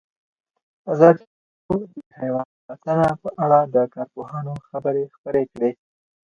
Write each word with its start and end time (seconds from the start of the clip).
ازادي 0.93 1.23
راډیو 1.29 2.01
د 2.09 2.11
حیوان 2.19 2.47
ساتنه 2.65 3.07
په 3.21 3.29
اړه 3.43 3.59
د 3.73 3.75
کارپوهانو 3.93 4.53
خبرې 4.67 5.03
خپرې 5.15 5.43
کړي. 5.53 5.71